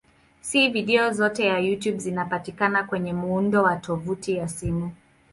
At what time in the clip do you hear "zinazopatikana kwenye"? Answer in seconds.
1.97-3.13